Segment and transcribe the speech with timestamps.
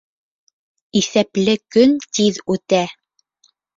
[1.01, 2.81] Иҫәпле көн тиҙ үтә.